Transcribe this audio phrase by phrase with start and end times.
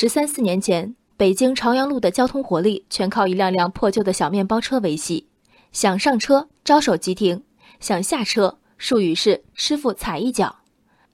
[0.00, 5.26] 十三四年前，北京朝阳路的交通活力全靠一辆辆破旧的小面包车维系。
[5.72, 7.40] 想上车，招手即停；
[7.80, 10.58] 想下车，术语是“师傅踩一脚”。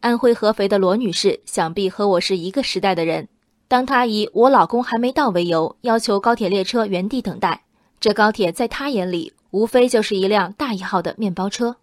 [0.01, 3.29] 安徽合肥的罗女士，想必和我是一个时代的人。
[3.69, 7.65] 当她以“我老公还没到”为由，要求高铁列车原地等待，
[7.99, 11.77] 这高铁在她眼里，无非就是一辆大一号的面包车。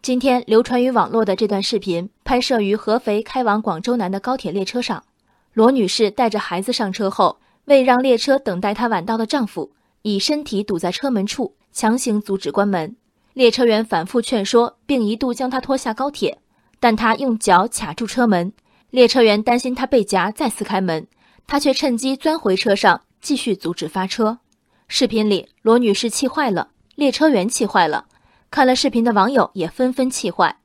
[0.00, 5.04] 今天流传于网络的这段视频，拍摄于合肥开往广州南的高铁列车上。
[5.52, 12.96] 罗女士带着孩子上车后，为让列车等待她晚到的丈夫，以身体堵在车门处，强行阻止关门。
[13.32, 16.38] 列车员反复劝说，并一度将她拖下高铁，
[16.78, 18.52] 但她用脚卡住车门。
[18.90, 21.06] 列车员担心她被夹，再次开门，
[21.46, 24.38] 她却趁机钻回车上，继续阻止发车。
[24.86, 28.06] 视频里，罗女士气坏了，列车员气坏了。
[28.50, 30.56] 看了视频的网友也纷纷气坏，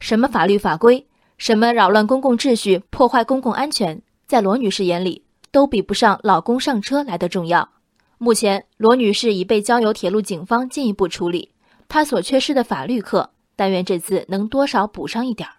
[0.00, 1.06] 什么法律法规，
[1.38, 7.68] 什么扰乱公共秩序、破坏公共安全，在罗女士眼里都比不上老公上车来的重要。
[8.16, 11.50] 目前，罗女士已被交由铁路警方进一步处理，
[11.88, 15.56] 她所缺失的法律课，但愿这次能多少补上一点儿。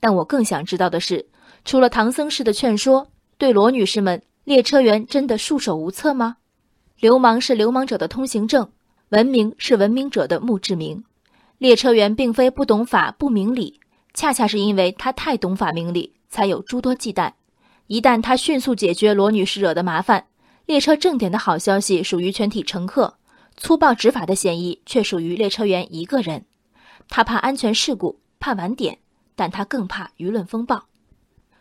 [0.00, 1.26] 但我更想知道的是，
[1.66, 6.38] 除了唐僧式的劝说，对罗女士们，列车员真的束手无策吗？
[6.98, 8.70] 流氓是流氓者的通行证。
[9.10, 11.04] 文明是文明者的墓志铭。
[11.58, 13.78] 列车员并非不懂法、不明理，
[14.14, 17.32] 恰恰是因为他太懂法明理，才有诸多忌惮。
[17.88, 20.26] 一旦他迅速解决罗女士惹的麻烦，
[20.66, 23.14] 列车正点的好消息属于全体乘客，
[23.56, 26.44] 粗暴执法的嫌疑却属于列车员一个人。
[27.08, 28.98] 他怕安全事故，怕晚点，
[29.34, 30.84] 但他更怕舆论风暴。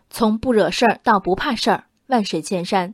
[0.10, 2.94] 从不惹事儿到不怕事儿，万水千山。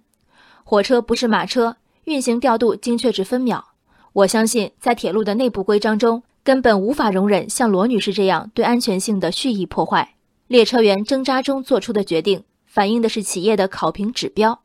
[0.64, 3.70] 火车不是马车，运行调度精确至分秒。
[4.14, 10.14] 我相信，在铁路的内部规章中，根本无法容忍像罗女士这样对安全性的蓄意破坏。
[10.46, 12.44] 列车员挣扎中做出的决定，
[12.74, 14.64] 反映的是企业的考评指标：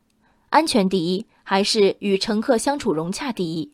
[0.49, 3.71] 安全第一，还是与乘客相处融洽第一？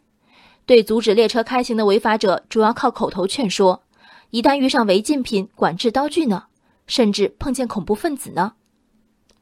[0.66, 3.82] 对阻止列车开行的违法者，主要靠口头劝说；
[4.30, 6.46] 一旦遇上违禁品、管制刀具呢？
[6.88, 8.54] 甚至碰见恐怖分子呢？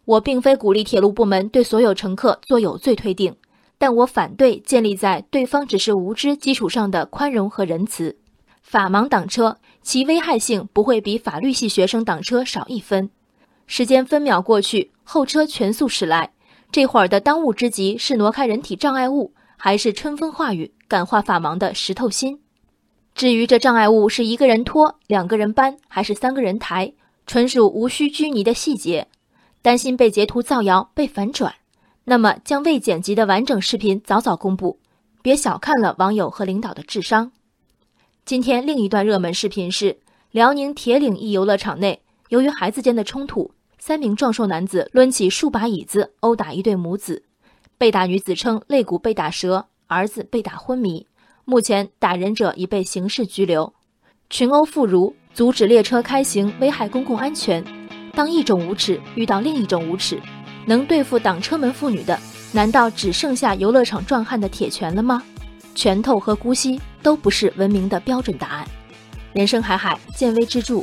[0.05, 3.35] 我并非鼓励铁路部门对所有乘客做有罪推定。
[3.79, 8.19] 但我反对建立在对方只是无知基础上的宽容和仁慈。
[8.61, 13.09] 法盲挡车，其危害性不会比法律系学生挡车少一分。
[13.67, 16.33] 时间分秒过去，后车全速驶来，
[16.71, 22.41] 这会儿的当务之急是挪开人体障碍物，还是春风化雨感化法盲的石头心？
[23.15, 26.93] 至于这障碍物是一个人拖、两个人搬，还是三个人抬，
[27.27, 29.07] 纯属无需拘泥的细节。
[29.61, 31.55] 担心被截图造谣、被反转。
[32.05, 34.81] 那么，将未剪辑的完整视频早早公布，
[35.23, 37.31] 别小看了网友和领导的智商。
[38.25, 40.01] 今天另一段热门视频是
[40.33, 42.03] 辽宁铁岭一游乐场内，
[42.33, 47.25] 由于孩子间的冲突，三名壮硕男子抡起数把椅子殴打一对母子，
[47.77, 51.07] 被打女子称肋骨被打折，儿子被打昏迷。
[51.45, 53.75] 目前打人者已被刑事拘留。
[54.31, 57.63] 群殴妇孺，阻止列车开行，危害公共安全。
[58.15, 60.19] 当一种无耻遇到另一种无耻。
[60.65, 62.19] 能对付挡车门妇女的，
[62.53, 65.23] 难道只剩下游乐场壮汉的铁拳了吗？
[65.75, 68.67] 拳头和姑息都不是文明的标准答案。
[69.35, 70.83] 人生海海，见微知著。